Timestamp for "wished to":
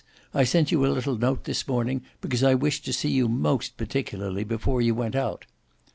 2.55-2.91